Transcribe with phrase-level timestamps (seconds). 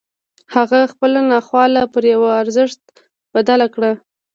[0.55, 2.81] هغه خپله ناخواله پر يوه ارزښت
[3.33, 3.91] بدله کړه.